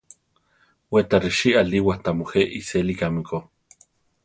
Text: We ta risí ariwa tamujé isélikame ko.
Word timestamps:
We 0.93 1.01
ta 1.09 1.17
risí 1.23 1.49
ariwa 1.61 1.93
tamujé 2.03 2.41
isélikame 2.59 3.21
ko. 3.29 3.37